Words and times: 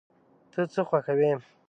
ته 0.51 0.61
څه 0.73 0.81
خوښوې؟ 0.89 1.31